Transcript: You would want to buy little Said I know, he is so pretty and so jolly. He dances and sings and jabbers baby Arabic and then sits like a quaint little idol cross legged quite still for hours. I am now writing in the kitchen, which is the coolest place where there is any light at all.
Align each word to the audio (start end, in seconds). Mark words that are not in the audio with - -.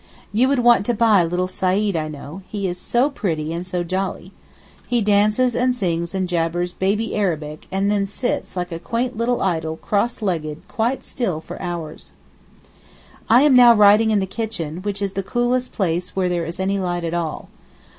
You 0.33 0.47
would 0.47 0.57
want 0.57 0.83
to 0.87 0.95
buy 0.95 1.23
little 1.23 1.45
Said 1.45 1.95
I 1.95 2.07
know, 2.07 2.41
he 2.49 2.65
is 2.67 2.79
so 2.79 3.07
pretty 3.11 3.53
and 3.53 3.67
so 3.67 3.83
jolly. 3.83 4.31
He 4.87 4.99
dances 4.99 5.55
and 5.55 5.75
sings 5.75 6.15
and 6.15 6.27
jabbers 6.27 6.73
baby 6.73 7.15
Arabic 7.15 7.67
and 7.71 7.91
then 7.91 8.07
sits 8.07 8.55
like 8.57 8.71
a 8.71 8.79
quaint 8.79 9.15
little 9.15 9.43
idol 9.43 9.77
cross 9.77 10.23
legged 10.23 10.63
quite 10.67 11.03
still 11.03 11.39
for 11.39 11.61
hours. 11.61 12.13
I 13.29 13.43
am 13.43 13.55
now 13.55 13.75
writing 13.75 14.09
in 14.09 14.19
the 14.19 14.25
kitchen, 14.25 14.77
which 14.81 15.03
is 15.03 15.13
the 15.13 15.21
coolest 15.21 15.71
place 15.71 16.15
where 16.15 16.29
there 16.29 16.45
is 16.45 16.59
any 16.59 16.79
light 16.79 17.03
at 17.03 17.13
all. 17.13 17.49